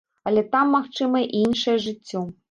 [0.29, 2.25] Але там магчымае і іншае жыццё.